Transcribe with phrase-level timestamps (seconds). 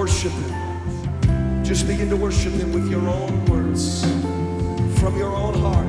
[0.00, 1.62] worship Him.
[1.62, 4.00] Just begin to worship Him with your own words,
[4.98, 5.79] from your own heart.